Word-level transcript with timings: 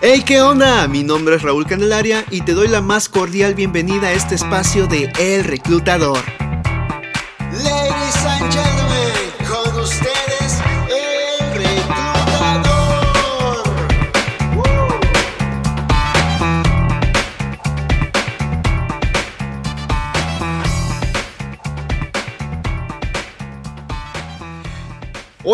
Hey, 0.00 0.22
¿qué 0.26 0.40
onda? 0.40 0.88
Mi 0.88 1.02
nombre 1.02 1.36
es 1.36 1.42
Raúl 1.42 1.66
Candelaria 1.66 2.24
y 2.30 2.40
te 2.42 2.52
doy 2.52 2.68
la 2.68 2.80
más 2.80 3.08
cordial 3.08 3.54
bienvenida 3.54 4.08
a 4.08 4.12
este 4.12 4.34
espacio 4.34 4.86
de 4.86 5.12
El 5.18 5.44
Reclutador. 5.44 6.18
Ladies 7.52 8.26
and 8.26 8.71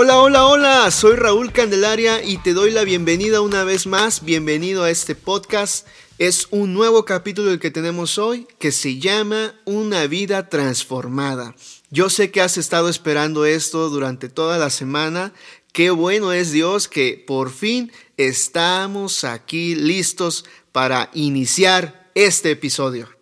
Hola, 0.00 0.20
hola, 0.20 0.46
hola, 0.46 0.90
soy 0.92 1.16
Raúl 1.16 1.50
Candelaria 1.50 2.22
y 2.22 2.38
te 2.38 2.54
doy 2.54 2.70
la 2.70 2.84
bienvenida 2.84 3.40
una 3.40 3.64
vez 3.64 3.88
más, 3.88 4.24
bienvenido 4.24 4.84
a 4.84 4.92
este 4.92 5.16
podcast. 5.16 5.88
Es 6.18 6.46
un 6.52 6.72
nuevo 6.72 7.04
capítulo 7.04 7.50
el 7.50 7.58
que 7.58 7.72
tenemos 7.72 8.16
hoy 8.16 8.46
que 8.60 8.70
se 8.70 9.00
llama 9.00 9.56
Una 9.64 10.06
vida 10.06 10.48
transformada. 10.48 11.56
Yo 11.90 12.10
sé 12.10 12.30
que 12.30 12.40
has 12.40 12.58
estado 12.58 12.88
esperando 12.88 13.44
esto 13.44 13.90
durante 13.90 14.28
toda 14.28 14.56
la 14.56 14.70
semana. 14.70 15.32
Qué 15.72 15.90
bueno 15.90 16.32
es 16.32 16.52
Dios 16.52 16.86
que 16.86 17.24
por 17.26 17.50
fin 17.50 17.90
estamos 18.16 19.24
aquí 19.24 19.74
listos 19.74 20.44
para 20.70 21.10
iniciar 21.12 22.08
este 22.14 22.52
episodio. 22.52 23.17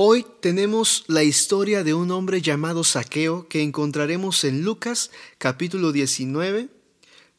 Hoy 0.00 0.24
tenemos 0.38 1.02
la 1.08 1.24
historia 1.24 1.82
de 1.82 1.92
un 1.92 2.12
hombre 2.12 2.40
llamado 2.40 2.84
Saqueo 2.84 3.48
que 3.48 3.62
encontraremos 3.62 4.44
en 4.44 4.62
Lucas 4.62 5.10
capítulo 5.38 5.90
19, 5.90 6.68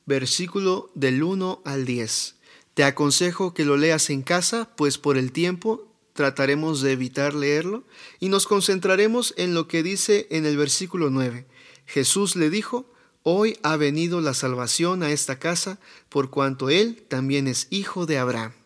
versículo 0.05 0.91
del 0.93 1.23
1 1.23 1.61
al 1.63 1.85
10. 1.85 2.35
Te 2.73 2.83
aconsejo 2.83 3.53
que 3.53 3.63
lo 3.63 3.77
leas 3.77 4.09
en 4.09 4.23
casa, 4.23 4.69
pues 4.75 4.97
por 4.97 5.17
el 5.17 5.31
tiempo 5.31 5.87
trataremos 6.11 6.81
de 6.81 6.91
evitar 6.91 7.33
leerlo 7.33 7.85
y 8.19 8.27
nos 8.27 8.45
concentraremos 8.45 9.33
en 9.37 9.53
lo 9.53 9.69
que 9.69 9.81
dice 9.81 10.27
en 10.29 10.45
el 10.45 10.57
versículo 10.57 11.09
9. 11.09 11.47
Jesús 11.85 12.35
le 12.35 12.49
dijo, 12.49 12.91
Hoy 13.23 13.57
ha 13.63 13.77
venido 13.77 14.19
la 14.19 14.33
salvación 14.33 15.01
a 15.01 15.11
esta 15.11 15.39
casa, 15.39 15.79
por 16.09 16.29
cuanto 16.29 16.69
él 16.69 17.05
también 17.07 17.47
es 17.47 17.67
hijo 17.69 18.05
de 18.05 18.17
Abraham. 18.17 18.58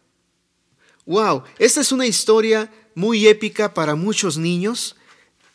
Wow, 1.06 1.44
esta 1.60 1.82
es 1.82 1.92
una 1.92 2.08
historia 2.08 2.72
muy 2.96 3.28
épica 3.28 3.74
para 3.74 3.96
muchos 3.96 4.38
niños. 4.38 4.96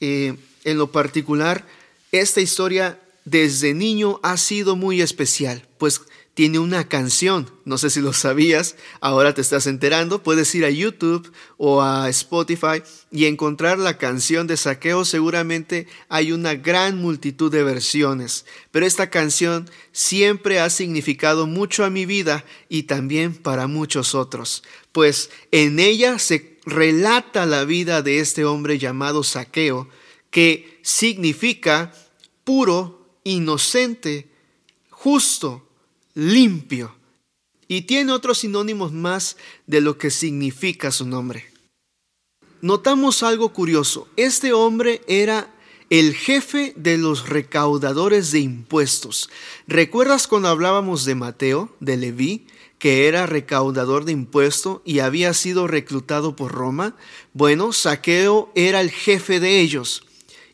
Eh, 0.00 0.36
en 0.64 0.78
lo 0.78 0.92
particular, 0.92 1.66
esta 2.12 2.40
historia 2.40 3.00
desde 3.24 3.74
niño 3.74 4.20
ha 4.22 4.36
sido 4.36 4.76
muy 4.76 5.00
especial, 5.00 5.66
pues 5.78 6.02
tiene 6.38 6.60
una 6.60 6.86
canción, 6.86 7.50
no 7.64 7.78
sé 7.78 7.90
si 7.90 8.00
lo 8.00 8.12
sabías, 8.12 8.76
ahora 9.00 9.34
te 9.34 9.40
estás 9.40 9.66
enterando, 9.66 10.22
puedes 10.22 10.54
ir 10.54 10.64
a 10.64 10.70
YouTube 10.70 11.32
o 11.56 11.82
a 11.82 12.08
Spotify 12.10 12.80
y 13.10 13.24
encontrar 13.24 13.80
la 13.80 13.98
canción 13.98 14.46
de 14.46 14.56
saqueo, 14.56 15.04
seguramente 15.04 15.88
hay 16.08 16.30
una 16.30 16.54
gran 16.54 16.96
multitud 16.98 17.50
de 17.50 17.64
versiones, 17.64 18.46
pero 18.70 18.86
esta 18.86 19.10
canción 19.10 19.68
siempre 19.90 20.60
ha 20.60 20.70
significado 20.70 21.48
mucho 21.48 21.84
a 21.84 21.90
mi 21.90 22.06
vida 22.06 22.44
y 22.68 22.84
también 22.84 23.34
para 23.34 23.66
muchos 23.66 24.14
otros, 24.14 24.62
pues 24.98 25.30
en 25.52 25.78
ella 25.78 26.18
se 26.18 26.58
relata 26.64 27.46
la 27.46 27.64
vida 27.64 28.02
de 28.02 28.18
este 28.18 28.44
hombre 28.44 28.80
llamado 28.80 29.22
saqueo, 29.22 29.88
que 30.28 30.80
significa 30.82 31.94
puro, 32.42 33.06
inocente, 33.22 34.28
justo, 34.90 35.68
limpio. 36.14 36.96
Y 37.68 37.82
tiene 37.82 38.10
otros 38.10 38.38
sinónimos 38.38 38.90
más 38.90 39.36
de 39.68 39.80
lo 39.80 39.98
que 39.98 40.10
significa 40.10 40.90
su 40.90 41.06
nombre. 41.06 41.46
Notamos 42.60 43.22
algo 43.22 43.52
curioso. 43.52 44.08
Este 44.16 44.52
hombre 44.52 45.02
era 45.06 45.54
el 45.90 46.12
jefe 46.12 46.72
de 46.74 46.98
los 46.98 47.28
recaudadores 47.28 48.32
de 48.32 48.40
impuestos. 48.40 49.30
¿Recuerdas 49.68 50.26
cuando 50.26 50.48
hablábamos 50.48 51.04
de 51.04 51.14
Mateo, 51.14 51.72
de 51.78 51.96
Leví, 51.96 52.48
que 52.78 53.08
era 53.08 53.26
recaudador 53.26 54.04
de 54.04 54.12
impuestos 54.12 54.80
y 54.84 55.00
había 55.00 55.34
sido 55.34 55.66
reclutado 55.66 56.36
por 56.36 56.52
Roma? 56.52 56.96
Bueno, 57.32 57.72
Saqueo 57.72 58.50
era 58.54 58.80
el 58.80 58.90
jefe 58.90 59.40
de 59.40 59.60
ellos. 59.60 60.04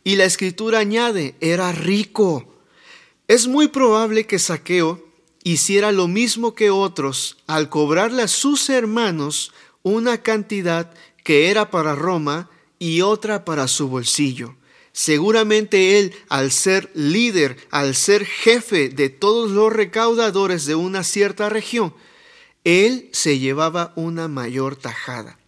Y 0.02 0.16
la 0.16 0.24
escritura 0.24 0.80
añade, 0.80 1.34
era 1.40 1.72
rico. 1.72 2.54
Es 3.28 3.46
muy 3.46 3.68
probable 3.68 4.26
que 4.26 4.38
Saqueo 4.38 5.04
hiciera 5.44 5.92
lo 5.92 6.08
mismo 6.08 6.54
que 6.54 6.70
otros 6.70 7.38
al 7.46 7.68
cobrarle 7.68 8.22
a 8.22 8.28
sus 8.28 8.68
hermanos 8.70 9.52
una 9.82 10.22
cantidad 10.22 10.92
que 11.22 11.50
era 11.50 11.70
para 11.70 11.94
Roma 11.94 12.50
y 12.78 13.02
otra 13.02 13.44
para 13.44 13.68
su 13.68 13.88
bolsillo. 13.88 14.56
Seguramente 14.92 15.98
él, 15.98 16.14
al 16.28 16.52
ser 16.52 16.90
líder, 16.94 17.56
al 17.70 17.94
ser 17.94 18.24
jefe 18.24 18.88
de 18.88 19.10
todos 19.10 19.50
los 19.50 19.72
recaudadores 19.72 20.66
de 20.66 20.76
una 20.76 21.02
cierta 21.02 21.48
región, 21.48 21.94
él 22.64 23.10
se 23.12 23.38
llevaba 23.38 23.92
una 23.94 24.26
mayor 24.28 24.76
tajada. 24.76 25.38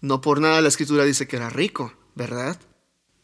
No 0.00 0.20
por 0.20 0.40
nada 0.40 0.60
la 0.60 0.68
escritura 0.68 1.04
dice 1.04 1.26
que 1.26 1.36
era 1.36 1.50
rico, 1.50 1.92
¿verdad? 2.14 2.60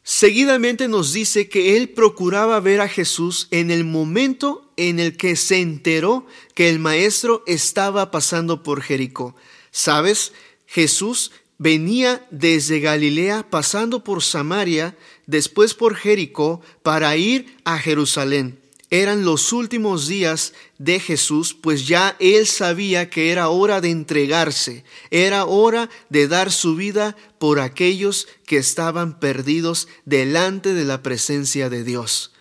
Seguidamente 0.03 0.89
nos 0.89 1.13
dice 1.13 1.49
que 1.49 1.77
él 1.77 1.89
procuraba 1.89 2.61
ver 2.61 2.81
a 2.81 2.89
Jesús 2.89 3.49
en 3.51 3.71
el 3.71 3.85
momento 3.85 4.73
en 4.77 5.01
el 5.01 5.17
que 5.17 5.37
se 5.37 5.61
enteró 5.61 6.27
que 6.55 6.69
el 6.69 6.79
maestro 6.79 7.43
estaba 7.47 8.11
pasando 8.11 8.63
por 8.63 8.83
Jericó. 8.83 9.35
¿Sabes? 9.71 10.33
Jesús 10.67 11.33
venía 11.59 12.27
desde 12.31 12.81
Galilea 12.81 13.51
pasando 13.51 14.05
por 14.05 14.23
Samaria, 14.23 14.97
después 15.27 15.75
por 15.75 15.97
Jericó, 15.97 16.61
para 16.83 17.17
ir 17.17 17.57
a 17.65 17.79
Jerusalén. 17.79 18.61
Eran 18.91 19.25
los 19.25 19.53
últimos 19.53 20.07
días 20.07 20.53
de 20.79 21.01
Jesús, 21.01 21.55
pues 21.55 21.89
ya 21.89 22.17
él 22.21 22.47
sabía 22.47 23.11
que 23.11 23.33
era 23.33 23.49
hora 23.49 23.81
de 23.81 23.91
entregarse, 23.91 24.85
era 25.11 25.45
hora 25.45 25.91
de 26.09 26.29
dar 26.29 26.53
su 26.53 26.77
vida 26.77 27.17
por 27.39 27.59
aquellos 27.59 28.29
que 28.47 28.59
estaban 28.59 29.19
perdidos 29.19 29.89
delante 30.05 30.73
de 30.73 30.85
la 30.85 31.03
presencia 31.03 31.69
de 31.69 31.83
Dios. 31.83 32.33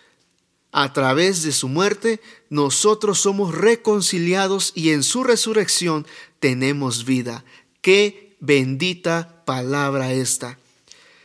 A 0.70 0.92
través 0.92 1.42
de 1.42 1.50
su 1.50 1.68
muerte, 1.68 2.20
nosotros 2.48 3.18
somos 3.18 3.52
reconciliados 3.52 4.72
y 4.76 4.90
en 4.90 5.02
su 5.02 5.24
resurrección 5.24 6.06
tenemos 6.38 7.04
vida. 7.04 7.44
Qué 7.80 8.36
bendita 8.38 9.42
palabra 9.44 10.12
esta. 10.12 10.58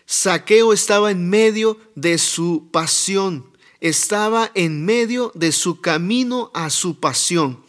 Saqueo 0.06 0.74
estaba 0.74 1.12
en 1.12 1.30
medio 1.30 1.78
de 1.96 2.18
su 2.18 2.70
pasión 2.72 3.51
estaba 3.82 4.52
en 4.56 4.86
medio 4.86 5.32
de 5.36 5.52
su 5.52 5.82
camino 5.82 6.52
a 6.54 6.70
su 6.70 7.00
pasión 7.00 7.64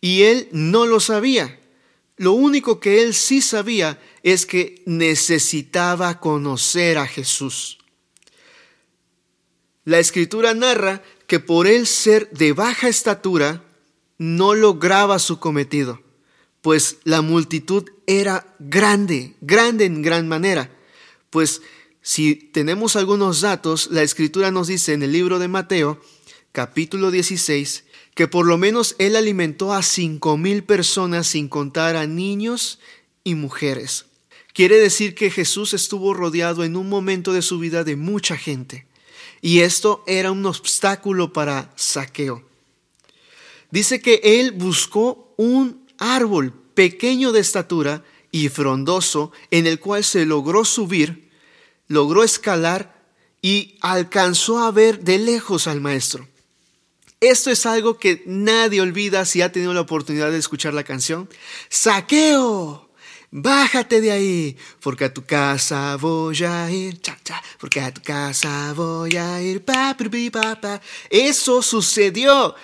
y 0.00 0.22
él 0.22 0.48
no 0.52 0.86
lo 0.86 1.00
sabía. 1.00 1.60
Lo 2.16 2.32
único 2.32 2.80
que 2.80 3.02
él 3.02 3.14
sí 3.14 3.42
sabía 3.42 4.00
es 4.22 4.46
que 4.46 4.82
necesitaba 4.86 6.20
conocer 6.20 6.98
a 6.98 7.06
Jesús. 7.06 7.78
La 9.84 9.98
escritura 9.98 10.54
narra 10.54 11.02
que 11.26 11.40
por 11.40 11.66
él 11.66 11.86
ser 11.86 12.30
de 12.30 12.52
baja 12.52 12.88
estatura, 12.88 13.64
no 14.18 14.54
lograba 14.54 15.18
su 15.18 15.40
cometido, 15.40 16.00
pues 16.60 16.98
la 17.02 17.22
multitud 17.22 17.90
era 18.06 18.54
grande, 18.58 19.34
grande 19.40 19.84
en 19.84 20.02
gran 20.02 20.28
manera, 20.28 20.70
pues 21.30 21.62
si 22.02 22.34
tenemos 22.34 22.96
algunos 22.96 23.42
datos, 23.42 23.88
la 23.92 24.02
escritura 24.02 24.50
nos 24.50 24.66
dice 24.66 24.92
en 24.92 25.04
el 25.04 25.12
libro 25.12 25.38
de 25.38 25.46
Mateo, 25.46 26.02
capítulo 26.50 27.12
16, 27.12 27.84
que 28.14 28.26
por 28.26 28.44
lo 28.44 28.58
menos 28.58 28.96
él 28.98 29.14
alimentó 29.14 29.72
a 29.72 29.84
cinco 29.84 30.36
mil 30.36 30.64
personas 30.64 31.28
sin 31.28 31.48
contar 31.48 31.94
a 31.94 32.08
niños 32.08 32.80
y 33.22 33.36
mujeres. 33.36 34.06
Quiere 34.52 34.80
decir 34.80 35.14
que 35.14 35.30
Jesús 35.30 35.74
estuvo 35.74 36.12
rodeado 36.12 36.64
en 36.64 36.76
un 36.76 36.88
momento 36.88 37.32
de 37.32 37.40
su 37.40 37.60
vida 37.60 37.84
de 37.84 37.94
mucha 37.94 38.36
gente. 38.36 38.84
Y 39.40 39.60
esto 39.60 40.02
era 40.08 40.32
un 40.32 40.44
obstáculo 40.44 41.32
para 41.32 41.72
saqueo. 41.76 42.42
Dice 43.70 44.02
que 44.02 44.20
él 44.22 44.50
buscó 44.50 45.32
un 45.36 45.86
árbol 45.98 46.52
pequeño 46.74 47.30
de 47.30 47.40
estatura 47.40 48.04
y 48.32 48.48
frondoso 48.48 49.30
en 49.52 49.68
el 49.68 49.78
cual 49.78 50.02
se 50.02 50.26
logró 50.26 50.64
subir 50.64 51.21
logró 51.92 52.24
escalar 52.24 52.94
y 53.42 53.76
alcanzó 53.80 54.60
a 54.60 54.70
ver 54.70 55.00
de 55.00 55.18
lejos 55.18 55.66
al 55.66 55.80
maestro. 55.80 56.26
Esto 57.20 57.50
es 57.50 57.66
algo 57.66 57.98
que 57.98 58.22
nadie 58.26 58.80
olvida 58.80 59.24
si 59.24 59.42
ha 59.42 59.52
tenido 59.52 59.74
la 59.74 59.82
oportunidad 59.82 60.30
de 60.30 60.38
escuchar 60.38 60.74
la 60.74 60.82
canción. 60.82 61.28
Saqueo, 61.68 62.90
bájate 63.30 64.00
de 64.00 64.10
ahí, 64.10 64.56
porque 64.80 65.04
a 65.04 65.14
tu 65.14 65.24
casa 65.24 65.96
voy 65.96 66.42
a 66.42 66.70
ir, 66.70 67.00
cha, 67.00 67.16
cha, 67.22 67.40
porque 67.60 67.80
a 67.80 67.92
tu 67.92 68.02
casa 68.02 68.72
voy 68.74 69.16
a 69.16 69.40
ir. 69.40 69.62
Eso 71.10 71.62
sucedió. 71.62 72.54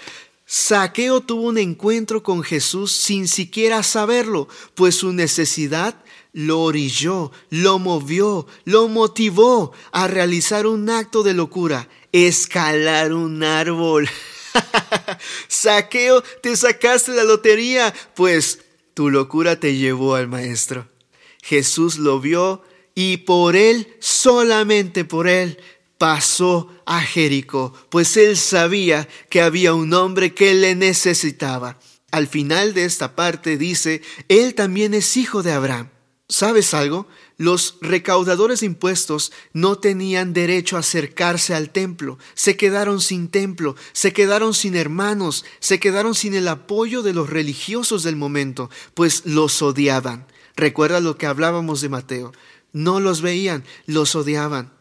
Saqueo 0.46 1.20
tuvo 1.20 1.42
un 1.42 1.58
encuentro 1.58 2.22
con 2.22 2.42
Jesús 2.42 2.92
sin 2.92 3.28
siquiera 3.28 3.82
saberlo, 3.82 4.48
pues 4.74 4.94
su 4.94 5.12
necesidad 5.12 5.94
lo 6.38 6.60
orilló, 6.60 7.32
lo 7.50 7.80
movió, 7.80 8.46
lo 8.64 8.86
motivó 8.86 9.72
a 9.90 10.06
realizar 10.06 10.68
un 10.68 10.88
acto 10.88 11.24
de 11.24 11.34
locura, 11.34 11.88
escalar 12.12 13.12
un 13.12 13.42
árbol. 13.42 14.08
Saqueo, 15.48 16.22
te 16.40 16.56
sacaste 16.56 17.10
la 17.10 17.24
lotería, 17.24 17.92
pues 18.14 18.60
tu 18.94 19.10
locura 19.10 19.58
te 19.58 19.76
llevó 19.76 20.14
al 20.14 20.28
maestro. 20.28 20.86
Jesús 21.42 21.98
lo 21.98 22.20
vio 22.20 22.62
y 22.94 23.16
por 23.16 23.56
él, 23.56 23.96
solamente 23.98 25.04
por 25.04 25.26
él, 25.26 25.58
pasó 25.98 26.72
a 26.86 27.00
Jericó, 27.00 27.74
pues 27.90 28.16
él 28.16 28.36
sabía 28.36 29.08
que 29.28 29.42
había 29.42 29.74
un 29.74 29.92
hombre 29.92 30.34
que 30.34 30.54
le 30.54 30.76
necesitaba. 30.76 31.80
Al 32.12 32.28
final 32.28 32.74
de 32.74 32.84
esta 32.84 33.16
parte 33.16 33.56
dice, 33.56 34.02
él 34.28 34.54
también 34.54 34.94
es 34.94 35.16
hijo 35.16 35.42
de 35.42 35.50
Abraham. 35.50 35.90
¿Sabes 36.30 36.74
algo? 36.74 37.06
Los 37.38 37.78
recaudadores 37.80 38.60
de 38.60 38.66
impuestos 38.66 39.32
no 39.54 39.76
tenían 39.78 40.34
derecho 40.34 40.76
a 40.76 40.80
acercarse 40.80 41.54
al 41.54 41.70
templo, 41.70 42.18
se 42.34 42.56
quedaron 42.56 43.00
sin 43.00 43.28
templo, 43.28 43.76
se 43.92 44.12
quedaron 44.12 44.52
sin 44.52 44.76
hermanos, 44.76 45.46
se 45.58 45.80
quedaron 45.80 46.14
sin 46.14 46.34
el 46.34 46.48
apoyo 46.48 47.02
de 47.02 47.14
los 47.14 47.30
religiosos 47.30 48.02
del 48.02 48.16
momento, 48.16 48.68
pues 48.92 49.24
los 49.24 49.62
odiaban. 49.62 50.26
Recuerda 50.54 51.00
lo 51.00 51.16
que 51.16 51.26
hablábamos 51.26 51.80
de 51.80 51.88
Mateo. 51.88 52.32
No 52.74 53.00
los 53.00 53.22
veían, 53.22 53.64
los 53.86 54.14
odiaban. 54.14 54.72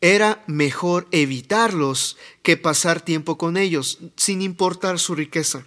Era 0.00 0.42
mejor 0.48 1.06
evitarlos 1.12 2.16
que 2.42 2.56
pasar 2.56 3.00
tiempo 3.00 3.38
con 3.38 3.56
ellos, 3.56 3.98
sin 4.16 4.42
importar 4.42 4.98
su 4.98 5.14
riqueza. 5.14 5.66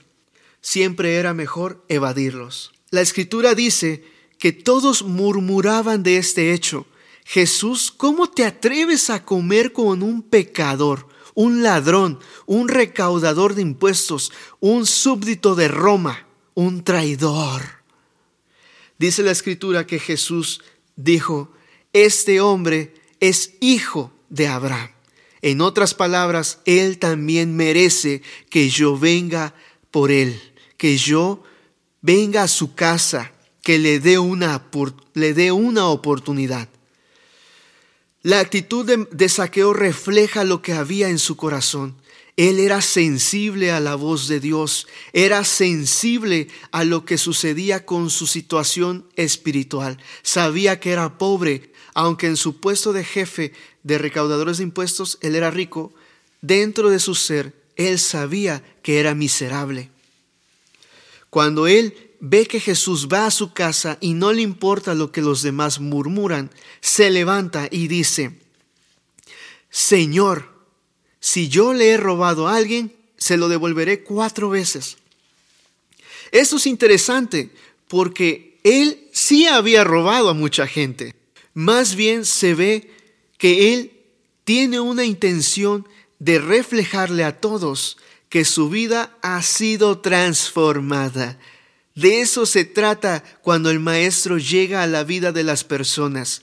Siempre 0.60 1.16
era 1.16 1.34
mejor 1.34 1.86
evadirlos. 1.88 2.74
La 2.90 3.02
escritura 3.02 3.56
dice 3.56 4.13
que 4.44 4.52
todos 4.52 5.04
murmuraban 5.04 6.04
de 6.04 6.18
este 6.18 6.52
hecho. 6.52 6.86
Jesús, 7.24 7.94
¿cómo 7.96 8.30
te 8.30 8.44
atreves 8.44 9.10
a 9.10 9.24
comer 9.24 9.72
con 9.72 10.04
un 10.04 10.22
pecador, 10.22 11.08
un 11.34 11.64
ladrón, 11.64 12.20
un 12.46 12.68
recaudador 12.68 13.56
de 13.56 13.62
impuestos, 13.62 14.34
un 14.60 14.86
súbdito 14.86 15.56
de 15.56 15.70
Roma, 15.70 16.28
un 16.56 16.84
traidor? 16.84 17.62
Dice 19.00 19.24
la 19.24 19.32
escritura 19.32 19.88
que 19.88 19.98
Jesús 19.98 20.62
dijo, 20.98 21.54
este 21.94 22.42
hombre 22.42 22.96
es 23.22 23.54
hijo 23.62 24.12
de 24.28 24.50
Abraham. 24.50 24.90
En 25.42 25.62
otras 25.62 25.94
palabras, 25.94 26.60
Él 26.66 27.00
también 27.00 27.56
merece 27.56 28.22
que 28.50 28.68
yo 28.68 29.00
venga 29.00 29.56
por 29.90 30.12
Él, 30.12 30.38
que 30.76 30.98
yo 30.98 31.44
venga 32.02 32.44
a 32.44 32.50
su 32.50 32.76
casa, 32.76 33.32
que 33.64 33.80
le 33.80 34.00
dé 34.00 34.20
una, 34.20 34.70
le 35.14 35.34
dé 35.34 35.52
una 35.52 35.88
oportunidad. 35.88 36.70
La 38.22 38.40
actitud 38.40 38.86
de, 38.86 39.08
de 39.12 39.30
Saqueo 39.30 39.74
refleja 39.74 40.44
lo 40.44 40.62
que 40.62 40.74
había 40.74 41.10
en 41.10 41.18
su 41.18 41.36
corazón. 41.36 41.96
Él 42.36 42.60
era 42.60 42.82
sensible 42.82 43.72
a 43.72 43.80
la 43.80 43.96
voz 43.96 44.28
de 44.28 44.40
Dios, 44.40 44.88
era 45.14 45.44
sensible 45.44 46.48
a 46.72 46.84
lo 46.84 47.06
que 47.06 47.18
sucedía 47.18 47.86
con 47.86 48.10
su 48.10 48.28
situación 48.28 49.08
espiritual. 49.16 49.98
Sabía 50.24 50.80
que 50.80 50.92
era 50.92 51.18
pobre, 51.18 51.72
aunque 51.94 52.28
en 52.28 52.38
su 52.38 52.60
puesto 52.60 52.92
de 52.92 53.04
jefe 53.04 53.54
de 53.84 53.98
recaudadores 53.98 54.58
de 54.58 54.64
impuestos 54.64 55.20
él 55.22 55.36
era 55.36 55.52
rico, 55.52 55.94
dentro 56.42 56.90
de 56.90 57.00
su 57.00 57.16
ser 57.16 57.54
él 57.76 58.00
sabía 58.00 58.64
que 58.82 59.00
era 59.00 59.16
miserable. 59.16 59.90
Cuando 61.30 61.68
él 61.68 62.13
ve 62.26 62.46
que 62.46 62.62
Jesús 62.62 63.10
va 63.12 63.26
a 63.26 63.32
su 63.32 63.52
casa 63.52 63.98
y 64.00 64.14
no 64.14 64.32
le 64.32 64.42
importa 64.42 64.94
lo 64.94 65.12
que 65.12 65.22
los 65.22 65.42
demás 65.42 65.82
murmuran, 65.82 66.52
se 66.80 67.10
levanta 67.10 67.68
y 67.70 67.90
dice, 67.90 68.40
Señor, 69.70 70.50
si 71.20 71.50
yo 71.50 71.74
le 71.74 71.90
he 71.90 71.98
robado 71.98 72.48
a 72.48 72.56
alguien, 72.56 72.96
se 73.18 73.36
lo 73.36 73.50
devolveré 73.50 74.04
cuatro 74.04 74.50
veces. 74.50 74.96
Esto 76.32 76.56
es 76.56 76.66
interesante 76.66 77.50
porque 77.90 78.58
él 78.64 79.10
sí 79.12 79.46
había 79.46 79.84
robado 79.84 80.30
a 80.30 80.34
mucha 80.34 80.66
gente. 80.66 81.16
Más 81.54 81.96
bien 81.96 82.24
se 82.24 82.56
ve 82.56 82.90
que 83.38 83.74
él 83.74 83.92
tiene 84.46 84.80
una 84.80 85.04
intención 85.04 85.86
de 86.20 86.40
reflejarle 86.40 87.26
a 87.26 87.42
todos 87.42 87.98
que 88.30 88.46
su 88.46 88.70
vida 88.70 89.18
ha 89.22 89.42
sido 89.42 90.00
transformada. 90.00 91.38
De 91.96 92.22
eso 92.22 92.46
se 92.46 92.66
trata 92.66 93.24
cuando 93.42 93.70
el 93.70 93.80
maestro 93.80 94.38
llega 94.38 94.82
a 94.82 94.88
la 94.88 95.04
vida 95.04 95.32
de 95.32 95.44
las 95.44 95.64
personas. 95.64 96.42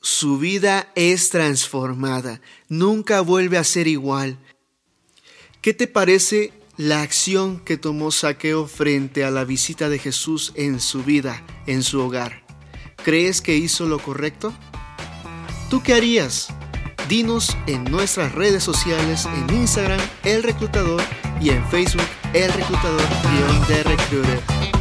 Su 0.00 0.38
vida 0.38 0.92
es 0.94 1.30
transformada, 1.30 2.40
nunca 2.68 3.20
vuelve 3.22 3.58
a 3.58 3.64
ser 3.64 3.88
igual. 3.88 4.38
¿Qué 5.62 5.74
te 5.74 5.88
parece 5.88 6.52
la 6.76 7.02
acción 7.02 7.58
que 7.58 7.76
tomó 7.76 8.12
Saqueo 8.12 8.68
frente 8.68 9.24
a 9.24 9.32
la 9.32 9.44
visita 9.44 9.88
de 9.88 9.98
Jesús 9.98 10.52
en 10.54 10.78
su 10.78 11.02
vida, 11.02 11.44
en 11.66 11.82
su 11.82 12.00
hogar? 12.00 12.44
¿Crees 13.04 13.40
que 13.40 13.56
hizo 13.56 13.86
lo 13.86 13.98
correcto? 13.98 14.54
¿Tú 15.70 15.82
qué 15.82 15.94
harías? 15.94 16.48
Dinos 17.08 17.56
en 17.66 17.82
nuestras 17.84 18.32
redes 18.32 18.62
sociales, 18.62 19.26
en 19.26 19.56
Instagram, 19.56 20.00
El 20.22 20.44
Reclutador, 20.44 21.02
y 21.40 21.50
en 21.50 21.68
Facebook, 21.68 22.06
El 22.36 22.52
Reclutador-de 22.52 23.82
Recruiter. 23.84 24.75